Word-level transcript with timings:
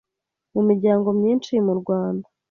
mu 0.53 0.61
miryango 0.69 1.07
myinshi 1.19 1.53
mu 1.65 1.73
Rwanda, 1.79 2.27